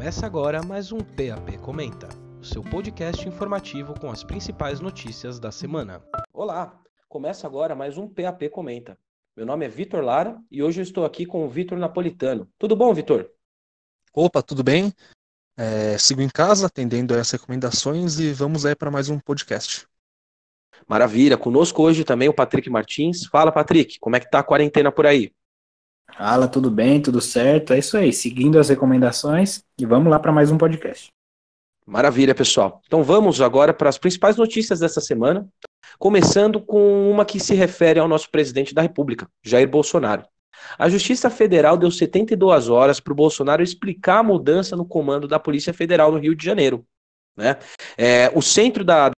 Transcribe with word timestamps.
Começa 0.00 0.24
agora 0.24 0.62
mais 0.62 0.92
um 0.92 1.00
PAP 1.00 1.58
Comenta, 1.60 2.08
o 2.40 2.42
seu 2.42 2.62
podcast 2.62 3.28
informativo 3.28 3.92
com 4.00 4.10
as 4.10 4.24
principais 4.24 4.80
notícias 4.80 5.38
da 5.38 5.52
semana. 5.52 6.02
Olá, 6.32 6.80
começa 7.06 7.46
agora 7.46 7.74
mais 7.74 7.98
um 7.98 8.08
PAP 8.08 8.48
Comenta. 8.48 8.96
Meu 9.36 9.44
nome 9.44 9.66
é 9.66 9.68
Vitor 9.68 10.02
Lara 10.02 10.40
e 10.50 10.62
hoje 10.62 10.80
eu 10.80 10.84
estou 10.84 11.04
aqui 11.04 11.26
com 11.26 11.44
o 11.44 11.50
Vitor 11.50 11.76
Napolitano. 11.76 12.48
Tudo 12.58 12.74
bom, 12.74 12.94
Vitor? 12.94 13.28
Opa, 14.14 14.42
tudo 14.42 14.64
bem? 14.64 14.90
É, 15.54 15.98
sigo 15.98 16.22
em 16.22 16.30
casa, 16.30 16.68
atendendo 16.68 17.14
as 17.14 17.30
recomendações 17.30 18.18
e 18.18 18.32
vamos 18.32 18.64
aí 18.64 18.74
para 18.74 18.90
mais 18.90 19.10
um 19.10 19.18
podcast. 19.18 19.86
Maravilha, 20.88 21.36
conosco 21.36 21.82
hoje 21.82 22.04
também 22.04 22.26
o 22.26 22.34
Patrick 22.34 22.70
Martins. 22.70 23.26
Fala, 23.26 23.52
Patrick, 23.52 23.98
como 24.00 24.16
é 24.16 24.20
que 24.20 24.30
tá 24.30 24.38
a 24.38 24.44
quarentena 24.44 24.90
por 24.90 25.04
aí? 25.04 25.30
Fala, 26.16 26.48
tudo 26.48 26.70
bem, 26.70 27.00
tudo 27.00 27.20
certo? 27.20 27.72
É 27.72 27.78
isso 27.78 27.96
aí, 27.96 28.12
seguindo 28.12 28.58
as 28.58 28.68
recomendações 28.68 29.62
e 29.78 29.86
vamos 29.86 30.10
lá 30.10 30.18
para 30.18 30.32
mais 30.32 30.50
um 30.50 30.58
podcast. 30.58 31.10
Maravilha, 31.86 32.34
pessoal. 32.34 32.80
Então 32.86 33.02
vamos 33.02 33.40
agora 33.40 33.72
para 33.74 33.88
as 33.88 33.98
principais 33.98 34.36
notícias 34.36 34.80
dessa 34.80 35.00
semana, 35.00 35.48
começando 35.98 36.60
com 36.60 37.10
uma 37.10 37.24
que 37.24 37.40
se 37.40 37.54
refere 37.54 37.98
ao 37.98 38.06
nosso 38.06 38.30
presidente 38.30 38.74
da 38.74 38.82
República, 38.82 39.28
Jair 39.42 39.68
Bolsonaro. 39.68 40.24
A 40.78 40.88
Justiça 40.88 41.30
Federal 41.30 41.76
deu 41.76 41.90
72 41.90 42.68
horas 42.68 43.00
para 43.00 43.12
o 43.12 43.16
Bolsonaro 43.16 43.62
explicar 43.62 44.18
a 44.18 44.22
mudança 44.22 44.76
no 44.76 44.86
comando 44.86 45.26
da 45.26 45.38
Polícia 45.38 45.72
Federal 45.72 46.12
no 46.12 46.18
Rio 46.18 46.34
de 46.34 46.44
Janeiro. 46.44 46.86
Né? 47.36 47.58
É, 47.96 48.30
o 48.34 48.42
centro 48.42 48.84
da, 48.84 49.10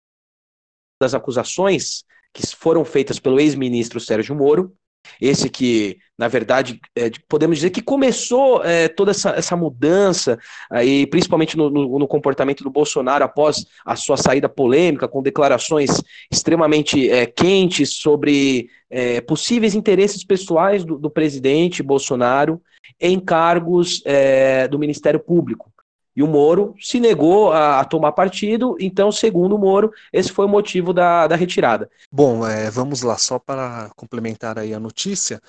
das 1.00 1.14
acusações 1.14 2.04
que 2.32 2.46
foram 2.56 2.84
feitas 2.84 3.18
pelo 3.18 3.40
ex-ministro 3.40 4.00
Sérgio 4.00 4.34
Moro 4.34 4.74
esse 5.20 5.48
que, 5.48 5.98
na 6.18 6.28
verdade, 6.28 6.80
é, 6.96 7.10
podemos 7.28 7.58
dizer 7.58 7.70
que 7.70 7.82
começou 7.82 8.64
é, 8.64 8.88
toda 8.88 9.10
essa, 9.10 9.30
essa 9.30 9.56
mudança, 9.56 10.38
aí, 10.70 11.06
principalmente 11.06 11.56
no, 11.56 11.70
no, 11.70 11.98
no, 11.98 12.08
comportamento 12.08 12.64
do 12.64 12.70
Bolsonaro 12.70 13.24
após 13.24 13.64
a 13.84 13.96
sua 13.96 14.16
saída 14.16 14.48
polêmica, 14.48 15.08
com 15.08 15.22
declarações 15.22 15.90
extremamente 16.30 17.08
é, 17.10 17.26
quentes 17.26 17.94
sobre 17.94 18.68
é, 18.90 19.20
possíveis 19.20 19.74
interesses 19.74 20.24
pessoais 20.24 20.84
do, 20.84 20.98
do, 20.98 21.10
presidente 21.10 21.82
Bolsonaro 21.82 22.60
em 23.00 23.18
cargos 23.18 24.02
é, 24.04 24.66
do 24.68 24.78
Ministério 24.78 25.20
Público. 25.20 25.72
E 26.14 26.22
o 26.22 26.26
Moro 26.26 26.74
se 26.80 27.00
negou 27.00 27.52
a, 27.52 27.80
a, 27.80 27.84
tomar 27.84 28.12
partido, 28.12 28.76
então, 28.78 29.10
segundo 29.10 29.56
o 29.56 29.58
Moro, 29.58 29.92
esse 30.12 30.30
foi 30.30 30.44
o 30.44 30.48
motivo 30.48 30.92
da, 30.92 31.26
da 31.26 31.36
retirada. 31.36 31.90
Bom, 32.10 32.46
é, 32.46 32.70
vamos 32.70 33.02
lá, 33.02 33.16
só 33.16 33.38
para 33.38 33.90
complementar 33.96 34.58
aí 34.58 34.74
a 34.74 34.80
notícia, 34.80 35.40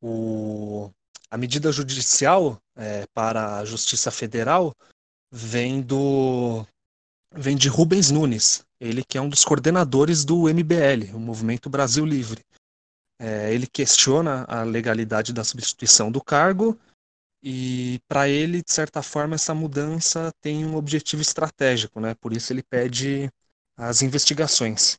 o, 0.00 0.90
a 1.30 1.36
medida 1.36 1.72
judicial 1.72 2.58
é, 2.76 3.04
para 3.12 3.56
a 3.58 3.64
Justiça 3.64 4.10
Federal 4.10 4.74
vem 5.30 5.80
do 5.80 6.64
vem 7.34 7.56
de 7.56 7.68
Rubens 7.68 8.10
Nunes, 8.10 8.64
ele 8.78 9.02
que 9.02 9.16
é 9.16 9.20
um 9.20 9.28
dos 9.28 9.44
coordenadores 9.44 10.24
do 10.24 10.48
MBL, 10.48 11.14
o 11.14 11.18
Movimento 11.18 11.70
Brasil 11.70 12.04
Livre. 12.04 12.44
É, 13.18 13.54
ele 13.54 13.66
questiona 13.66 14.44
a 14.48 14.62
legalidade 14.62 15.32
da 15.32 15.42
substituição 15.44 16.10
do 16.12 16.20
cargo 16.20 16.78
e 17.42 18.00
para 18.06 18.28
ele, 18.28 18.62
de 18.62 18.72
certa 18.72 19.02
forma, 19.02 19.34
essa 19.34 19.52
mudança 19.52 20.32
tem 20.40 20.64
um 20.64 20.76
objetivo 20.76 21.22
estratégico, 21.22 21.98
né? 21.98 22.14
Por 22.14 22.32
isso 22.32 22.52
ele 22.52 22.62
pede 22.62 23.28
as 23.76 24.00
investigações. 24.00 24.96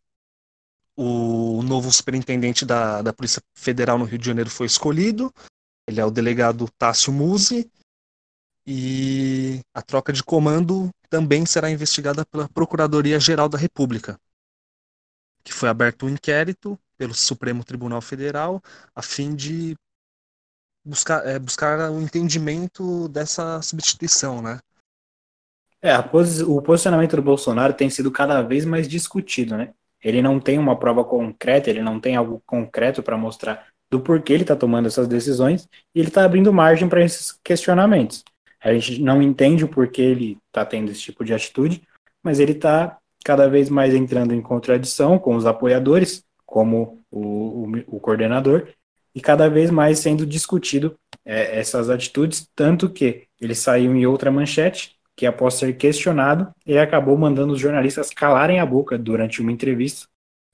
O 0.96 1.64
novo 1.64 1.92
superintendente 1.92 2.66
da, 2.66 3.02
da 3.02 3.14
Polícia 3.14 3.42
Federal 3.56 3.98
no 3.98 4.04
Rio 4.04 4.20
de 4.20 4.26
Janeiro 4.26 4.50
foi 4.50 4.68
escolhido. 4.68 5.34
Ele 5.88 6.02
é 6.02 6.06
o 6.06 6.12
delegado 6.12 6.70
Tássio 6.78 7.14
Musi. 7.14 7.72
E 8.68 9.62
a 9.74 9.82
troca 9.82 10.12
de 10.12 10.22
comando 10.22 10.90
também 11.10 11.46
será 11.46 11.70
investigada 11.70 12.26
pela 12.26 12.50
Procuradoria-Geral 12.50 13.48
da 13.48 13.58
República, 13.58 14.20
que 15.44 15.54
foi 15.54 15.70
aberto 15.70 16.06
um 16.06 16.10
inquérito 16.10 16.80
pelo 16.98 17.14
Supremo 17.14 17.64
Tribunal 17.64 18.02
Federal 18.02 18.62
a 18.96 19.02
fim 19.02 19.36
de 19.36 19.76
buscar, 20.84 21.26
é, 21.26 21.40
buscar 21.40 21.92
o 21.92 22.02
entendimento 22.02 23.08
dessa 23.10 23.62
substituição, 23.62 24.42
né? 24.42 24.60
É, 25.82 26.02
posi 26.02 26.44
o 26.44 26.62
posicionamento 26.62 27.16
do 27.16 27.22
Bolsonaro 27.22 27.74
tem 27.74 27.90
sido 27.90 28.10
cada 28.10 28.42
vez 28.42 28.64
mais 28.66 28.88
discutido, 28.88 29.58
né? 29.58 29.74
Ele 30.02 30.22
não 30.22 30.40
tem 30.40 30.58
uma 30.58 30.78
prova 30.78 31.04
concreta, 31.04 31.70
ele 31.70 31.82
não 31.82 32.00
tem 32.00 32.16
algo 32.16 32.42
concreto 32.46 33.02
para 33.04 33.18
mostrar 33.18 33.68
do 33.90 34.00
porquê 34.00 34.34
ele 34.34 34.44
está 34.44 34.56
tomando 34.56 34.88
essas 34.88 35.08
decisões 35.08 35.68
e 35.94 36.00
ele 36.00 36.08
está 36.08 36.26
abrindo 36.26 36.52
margem 36.52 36.90
para 36.90 37.04
esses 37.04 37.38
questionamentos. 37.44 38.24
A 38.62 38.74
gente 38.74 39.02
não 39.02 39.22
entende 39.22 39.66
o 39.66 39.68
porquê 39.68 40.02
ele 40.02 40.38
está 40.48 40.66
tendo 40.66 40.90
esse 40.90 41.02
tipo 41.02 41.24
de 41.24 41.34
atitude, 41.34 41.84
mas 42.24 42.40
ele 42.40 42.54
está 42.54 42.98
cada 43.24 43.48
vez 43.48 43.70
mais 43.70 43.94
entrando 43.94 44.34
em 44.34 44.42
contradição 44.42 45.20
com 45.20 45.36
os 45.36 45.46
apoiadores, 45.46 46.24
como 46.46 47.02
o, 47.12 47.20
o, 47.20 47.98
o 47.98 48.00
coordenador, 48.00 48.68
e 49.16 49.22
cada 49.22 49.50
vez 49.50 49.70
mais 49.70 50.00
sendo 50.00 50.26
discutido 50.26 50.98
é, 51.26 51.60
essas 51.60 51.90
atitudes, 51.90 52.48
tanto 52.56 52.90
que 52.90 53.24
ele 53.40 53.56
saiu 53.56 53.96
em 53.96 54.06
outra 54.06 54.32
manchete, 54.32 54.96
que 55.16 55.26
após 55.26 55.56
ser 55.56 55.78
questionado, 55.78 56.52
ele 56.66 56.80
acabou 56.80 57.18
mandando 57.18 57.54
os 57.54 57.60
jornalistas 57.60 58.10
calarem 58.10 58.60
a 58.60 58.66
boca 58.66 58.98
durante 58.98 59.42
uma 59.42 59.52
entrevista 59.52 60.08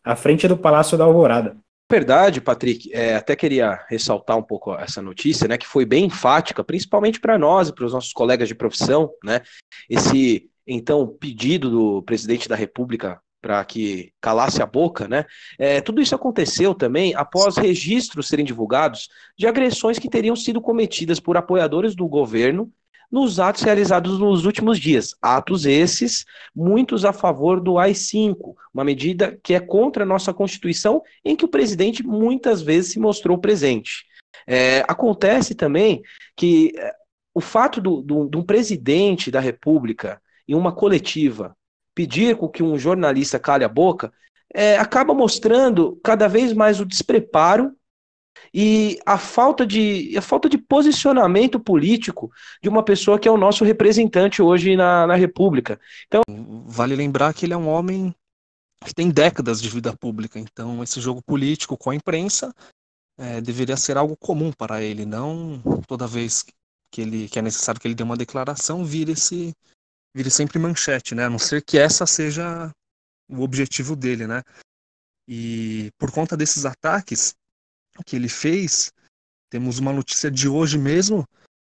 à 0.03 0.15
frente 0.15 0.47
do 0.47 0.57
Palácio 0.57 0.97
da 0.97 1.05
Alvorada. 1.05 1.55
Verdade, 1.91 2.39
Patrick. 2.39 2.93
É, 2.93 3.15
até 3.15 3.35
queria 3.35 3.83
ressaltar 3.89 4.37
um 4.37 4.43
pouco 4.43 4.75
essa 4.75 5.01
notícia, 5.01 5.47
né, 5.47 5.57
que 5.57 5.65
foi 5.65 5.85
bem 5.85 6.05
enfática, 6.05 6.63
principalmente 6.63 7.19
para 7.19 7.37
nós 7.37 7.69
e 7.69 7.73
para 7.73 7.85
os 7.85 7.93
nossos 7.93 8.13
colegas 8.13 8.47
de 8.47 8.53
profissão, 8.53 9.11
né, 9.23 9.41
esse 9.89 10.49
então 10.67 11.07
pedido 11.07 11.69
do 11.69 12.03
presidente 12.03 12.47
da 12.47 12.55
República 12.55 13.19
para 13.41 13.63
que 13.63 14.11
calasse 14.19 14.61
a 14.61 14.65
boca, 14.65 15.07
né? 15.07 15.25
É, 15.57 15.81
tudo 15.81 16.01
isso 16.01 16.15
aconteceu 16.15 16.73
também 16.73 17.15
após 17.15 17.57
registros 17.57 18.27
serem 18.27 18.45
divulgados 18.45 19.09
de 19.37 19.47
agressões 19.47 19.97
que 19.97 20.09
teriam 20.09 20.35
sido 20.35 20.61
cometidas 20.61 21.19
por 21.19 21.37
apoiadores 21.37 21.95
do 21.95 22.07
governo 22.07 22.71
nos 23.11 23.39
atos 23.39 23.63
realizados 23.63 24.19
nos 24.19 24.45
últimos 24.45 24.79
dias. 24.79 25.15
Atos 25.21 25.65
esses, 25.65 26.25
muitos 26.55 27.05
a 27.05 27.11
favor 27.11 27.59
do 27.59 27.77
AI-5, 27.77 28.53
uma 28.73 28.83
medida 28.83 29.39
que 29.43 29.53
é 29.53 29.59
contra 29.59 30.03
a 30.03 30.07
nossa 30.07 30.33
Constituição, 30.33 31.01
em 31.25 31.35
que 31.35 31.45
o 31.45 31.49
presidente 31.49 32.03
muitas 32.03 32.61
vezes 32.61 32.91
se 32.91 32.99
mostrou 32.99 33.37
presente. 33.37 34.05
É, 34.45 34.81
acontece 34.87 35.55
também 35.55 36.01
que 36.35 36.71
é, 36.77 36.93
o 37.33 37.41
fato 37.41 37.81
de 37.81 38.37
um 38.37 38.43
presidente 38.43 39.31
da 39.31 39.39
República, 39.39 40.21
em 40.47 40.55
uma 40.55 40.71
coletiva, 40.71 41.55
pedir 41.99 42.37
com 42.37 42.47
que 42.47 42.63
um 42.63 42.79
jornalista 42.79 43.37
cale 43.37 43.65
a 43.65 43.67
boca, 43.67 44.09
é, 44.53 44.77
acaba 44.77 45.13
mostrando 45.13 45.99
cada 46.01 46.29
vez 46.29 46.53
mais 46.53 46.79
o 46.79 46.85
despreparo 46.85 47.75
e 48.53 48.97
a 49.05 49.17
falta 49.17 49.67
de 49.67 50.17
a 50.17 50.21
falta 50.21 50.47
de 50.47 50.57
posicionamento 50.57 51.59
político 51.59 52.31
de 52.63 52.69
uma 52.69 52.81
pessoa 52.81 53.19
que 53.19 53.27
é 53.27 53.31
o 53.31 53.37
nosso 53.37 53.65
representante 53.65 54.41
hoje 54.41 54.77
na, 54.77 55.05
na 55.07 55.15
República. 55.15 55.77
Então, 56.07 56.21
vale 56.67 56.95
lembrar 56.95 57.33
que 57.33 57.45
ele 57.45 57.53
é 57.53 57.57
um 57.57 57.67
homem 57.67 58.15
que 58.85 58.95
tem 58.95 59.09
décadas 59.09 59.61
de 59.61 59.67
vida 59.67 59.93
pública, 59.93 60.39
então 60.39 60.81
esse 60.81 61.01
jogo 61.01 61.21
político 61.21 61.77
com 61.77 61.89
a 61.89 61.95
imprensa 61.95 62.55
é, 63.17 63.41
deveria 63.41 63.75
ser 63.75 63.97
algo 63.97 64.15
comum 64.15 64.53
para 64.53 64.81
ele, 64.81 65.05
não 65.05 65.61
toda 65.85 66.07
vez 66.07 66.45
que 66.89 67.01
ele 67.01 67.27
que 67.27 67.39
é 67.39 67.41
necessário 67.41 67.81
que 67.81 67.89
ele 67.89 67.93
dê 67.93 68.03
uma 68.03 68.15
declaração 68.15 68.85
vire 68.85 69.11
esse 69.11 69.53
vire 70.13 70.31
sempre 70.31 70.59
manchete, 70.59 71.15
né? 71.15 71.25
A 71.25 71.29
não 71.29 71.39
ser 71.39 71.63
que 71.63 71.77
essa 71.77 72.05
seja 72.05 72.71
o 73.27 73.41
objetivo 73.41 73.95
dele, 73.95 74.25
né? 74.27 74.41
E 75.27 75.91
por 75.97 76.11
conta 76.11 76.35
desses 76.35 76.65
ataques 76.65 77.35
que 78.05 78.15
ele 78.15 78.29
fez, 78.29 78.91
temos 79.49 79.77
uma 79.79 79.93
notícia 79.93 80.31
de 80.31 80.47
hoje 80.47 80.77
mesmo, 80.77 81.27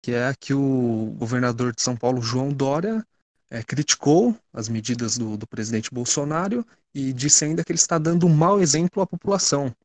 que 0.01 0.13
é 0.13 0.33
que 0.39 0.54
o 0.54 1.13
governador 1.18 1.74
de 1.74 1.81
São 1.81 1.95
Paulo, 1.95 2.22
João 2.22 2.50
Dória, 2.54 3.06
é, 3.50 3.62
criticou 3.62 4.38
as 4.54 4.69
medidas 4.69 5.18
do, 5.18 5.36
do, 5.36 5.45
presidente 5.45 5.94
Bolsonaro 5.94 6.66
e 6.94 7.12
disse 7.12 7.44
ainda 7.44 7.66
que 7.66 7.72
ele 7.72 7.80
está 7.80 7.98
dando 7.98 8.25
um 8.25 8.34
mau 8.34 8.62
exemplo 8.62 9.04
à 9.04 9.07
população. 9.07 9.75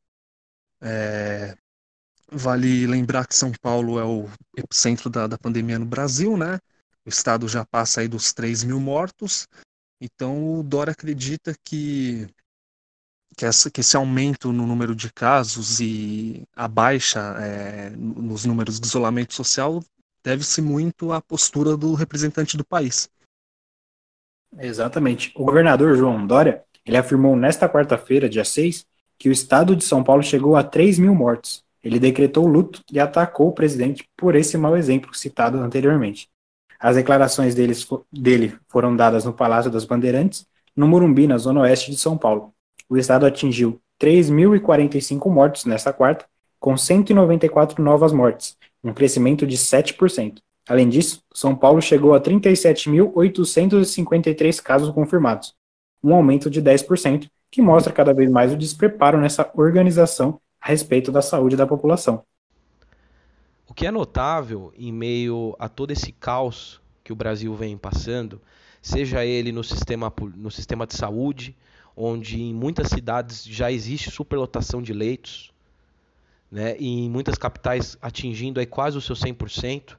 É, 0.80 1.56
vale 2.30 2.86
lembrar 2.86 3.26
que 3.26 3.34
São 3.34 3.50
Paulo 3.60 3.98
é 3.98 4.04
o 4.04 4.28
epicentro 4.56 5.10
da, 5.10 5.26
da 5.26 5.36
pandemia 5.36 5.78
no 5.78 5.86
Brasil, 5.86 6.36
né? 6.36 6.60
O 7.06 7.08
estado 7.08 7.46
já 7.46 7.64
passa 7.64 8.00
aí 8.00 8.08
dos 8.08 8.32
3 8.32 8.64
mil 8.64 8.80
mortos. 8.80 9.46
Então 10.00 10.58
o 10.58 10.62
Dória 10.64 10.90
acredita 10.90 11.54
que, 11.64 12.26
que, 13.36 13.46
essa, 13.46 13.70
que 13.70 13.80
esse 13.80 13.96
aumento 13.96 14.52
no 14.52 14.66
número 14.66 14.94
de 14.94 15.12
casos 15.12 15.78
e 15.78 16.42
a 16.54 16.66
baixa 16.66 17.20
é, 17.38 17.90
nos 17.90 18.44
números 18.44 18.80
de 18.80 18.86
isolamento 18.86 19.34
social 19.34 19.82
deve-se 20.22 20.60
muito 20.60 21.12
à 21.12 21.22
postura 21.22 21.76
do 21.76 21.94
representante 21.94 22.56
do 22.56 22.64
país. 22.64 23.08
Exatamente. 24.58 25.32
O 25.36 25.44
governador 25.44 25.96
João 25.96 26.26
Dória 26.26 26.64
ele 26.84 26.96
afirmou 26.96 27.36
nesta 27.36 27.68
quarta-feira, 27.68 28.28
dia 28.28 28.44
6, 28.44 28.84
que 29.18 29.28
o 29.28 29.32
estado 29.32 29.74
de 29.74 29.84
São 29.84 30.02
Paulo 30.04 30.22
chegou 30.22 30.56
a 30.56 30.62
3 30.64 30.98
mil 30.98 31.14
mortos. 31.14 31.64
Ele 31.82 32.00
decretou 32.00 32.46
luto 32.46 32.82
e 32.90 32.98
atacou 32.98 33.48
o 33.48 33.52
presidente 33.52 34.08
por 34.16 34.34
esse 34.34 34.58
mau 34.58 34.76
exemplo 34.76 35.14
citado 35.14 35.58
anteriormente. 35.58 36.28
As 36.78 36.96
declarações 36.96 37.54
deles, 37.54 37.86
dele 38.12 38.54
foram 38.68 38.94
dadas 38.94 39.24
no 39.24 39.32
Palácio 39.32 39.70
das 39.70 39.84
Bandeirantes, 39.84 40.46
no 40.74 40.86
Morumbi, 40.86 41.26
na 41.26 41.38
zona 41.38 41.60
oeste 41.60 41.90
de 41.90 41.96
São 41.96 42.18
Paulo. 42.18 42.52
O 42.88 42.96
estado 42.96 43.26
atingiu 43.26 43.80
3.045 44.00 45.30
mortos 45.30 45.64
nesta 45.64 45.92
quarta, 45.92 46.26
com 46.60 46.76
194 46.76 47.82
novas 47.82 48.12
mortes, 48.12 48.56
um 48.82 48.92
crescimento 48.92 49.46
de 49.46 49.56
7%. 49.56 50.40
Além 50.68 50.88
disso, 50.88 51.22
São 51.32 51.54
Paulo 51.54 51.80
chegou 51.80 52.12
a 52.14 52.20
37.853 52.20 54.60
casos 54.60 54.90
confirmados, 54.90 55.54
um 56.02 56.12
aumento 56.14 56.50
de 56.50 56.60
10%, 56.60 57.28
que 57.50 57.62
mostra 57.62 57.92
cada 57.92 58.12
vez 58.12 58.28
mais 58.30 58.52
o 58.52 58.56
despreparo 58.56 59.20
nessa 59.20 59.48
organização 59.54 60.40
a 60.60 60.66
respeito 60.68 61.12
da 61.12 61.22
saúde 61.22 61.56
da 61.56 61.66
população. 61.66 62.24
Que 63.76 63.86
é 63.86 63.90
notável 63.90 64.72
em 64.76 64.90
meio 64.90 65.54
a 65.58 65.68
todo 65.68 65.90
esse 65.90 66.10
caos 66.10 66.80
que 67.04 67.12
o 67.12 67.16
Brasil 67.16 67.54
vem 67.54 67.76
passando, 67.76 68.40
seja 68.80 69.22
ele 69.22 69.52
no 69.52 69.62
sistema, 69.62 70.12
no 70.34 70.50
sistema 70.50 70.86
de 70.86 70.96
saúde, 70.96 71.54
onde 71.94 72.40
em 72.40 72.54
muitas 72.54 72.88
cidades 72.88 73.44
já 73.44 73.70
existe 73.70 74.10
superlotação 74.10 74.80
de 74.80 74.94
leitos, 74.94 75.52
né, 76.50 76.74
e 76.78 77.04
em 77.04 77.10
muitas 77.10 77.36
capitais 77.36 77.98
atingindo 78.00 78.60
aí 78.60 78.66
quase 78.66 78.96
o 78.96 79.00
seu 79.00 79.14
100%, 79.14 79.98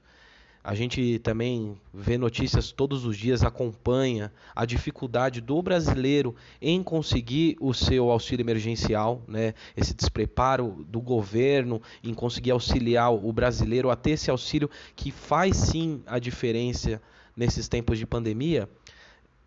a 0.67 0.75
gente 0.75 1.17
também 1.19 1.79
vê 1.93 2.17
notícias 2.17 2.73
todos 2.73 3.05
os 3.05 3.15
dias, 3.15 3.41
acompanha 3.41 4.29
a 4.53 4.65
dificuldade 4.65 5.39
do 5.39 5.61
brasileiro 5.61 6.35
em 6.61 6.83
conseguir 6.83 7.55
o 7.61 7.73
seu 7.73 8.11
auxílio 8.11 8.43
emergencial, 8.43 9.23
né? 9.29 9.53
esse 9.77 9.93
despreparo 9.93 10.85
do 10.89 10.99
governo 10.99 11.81
em 12.03 12.13
conseguir 12.13 12.51
auxiliar 12.51 13.13
o 13.13 13.31
brasileiro 13.31 13.89
a 13.89 13.95
ter 13.95 14.11
esse 14.11 14.29
auxílio 14.29 14.69
que 14.93 15.09
faz 15.09 15.55
sim 15.55 16.03
a 16.05 16.19
diferença 16.19 17.01
nesses 17.33 17.69
tempos 17.69 17.97
de 17.97 18.05
pandemia. 18.05 18.67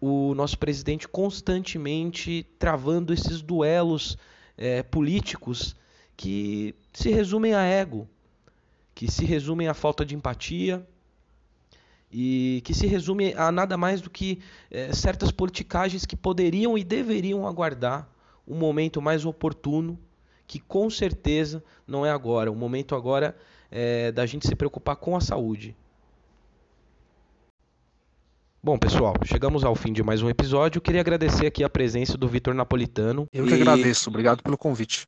O 0.01 0.35
nosso 0.35 0.59
presidente 0.59 1.07
constantemente 1.07 2.47
travando 2.59 3.13
esses 3.13 3.43
duelos 3.43 4.17
é, 4.57 4.83
políticos 4.83 5.77
que 6.17 6.75
se 6.95 7.11
resumem 7.11 7.53
a 7.53 7.63
ego, 7.63 8.09
que 8.95 9.07
se 9.07 9.27
resumem 9.27 9.69
à 9.69 9.75
falta 9.75 10.03
de 10.03 10.15
empatia, 10.15 10.89
e 12.11 12.61
que 12.65 12.75
se 12.75 12.87
resume 12.87 13.35
a 13.35 13.53
nada 13.53 13.77
mais 13.77 14.01
do 14.01 14.11
que 14.11 14.41
é, 14.71 14.93
certas 14.93 15.31
politicagens 15.31 16.05
que 16.05 16.17
poderiam 16.17 16.77
e 16.77 16.83
deveriam 16.83 17.47
aguardar 17.47 18.09
um 18.47 18.57
momento 18.57 19.01
mais 19.01 19.25
oportuno, 19.25 19.99
que 20.47 20.59
com 20.59 20.91
certeza 20.91 21.63
não 21.87 22.05
é 22.05 22.11
agora. 22.11 22.51
O 22.51 22.57
momento 22.57 22.97
agora 22.97 23.37
é 23.71 24.11
da 24.11 24.27
gente 24.27 24.47
se 24.47 24.57
preocupar 24.57 24.97
com 24.97 25.17
a 25.17 25.21
saúde. 25.21 25.77
Bom, 28.63 28.77
pessoal, 28.77 29.15
chegamos 29.25 29.65
ao 29.65 29.75
fim 29.75 29.93
de 29.93 30.03
mais 30.03 30.21
um 30.21 30.29
episódio. 30.29 30.83
Queria 30.83 31.01
agradecer 31.01 31.47
aqui 31.47 31.65
a 31.65 31.71
presença 31.71 32.19
do 32.19 32.29
Vitor 32.29 32.53
Napolitano. 32.53 33.27
Eu 33.33 33.47
que 33.47 33.55
e... 33.55 33.63
agradeço, 33.63 34.11
obrigado 34.11 34.43
pelo 34.43 34.59
convite. 34.59 35.07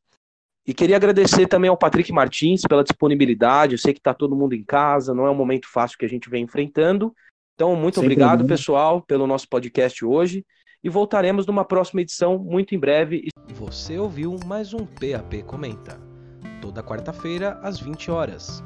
E 0.66 0.72
queria 0.72 0.96
agradecer 0.96 1.46
também 1.48 1.68
ao 1.68 1.76
Patrick 1.76 2.12
Martins 2.12 2.62
pela 2.62 2.84
disponibilidade. 2.84 3.74
Eu 3.74 3.78
sei 3.78 3.92
que 3.92 3.98
está 3.98 4.14
todo 4.14 4.36
mundo 4.36 4.54
em 4.54 4.62
casa, 4.62 5.12
não 5.12 5.26
é 5.26 5.30
um 5.30 5.34
momento 5.34 5.68
fácil 5.68 5.98
que 5.98 6.04
a 6.04 6.08
gente 6.08 6.30
vem 6.30 6.44
enfrentando. 6.44 7.12
Então, 7.54 7.74
muito 7.74 7.96
Sem 7.96 8.04
obrigado, 8.04 8.38
problema. 8.38 8.48
pessoal, 8.48 9.02
pelo 9.02 9.26
nosso 9.26 9.48
podcast 9.48 10.04
hoje. 10.04 10.44
E 10.82 10.88
voltaremos 10.88 11.46
numa 11.46 11.64
próxima 11.64 12.00
edição 12.00 12.38
muito 12.38 12.74
em 12.74 12.78
breve. 12.78 13.28
Você 13.54 13.98
ouviu 13.98 14.36
mais 14.46 14.72
um 14.72 14.86
PAP 14.86 15.42
Comenta. 15.46 16.00
Toda 16.60 16.82
quarta-feira, 16.82 17.58
às 17.62 17.80
20 17.80 18.10
horas. 18.10 18.62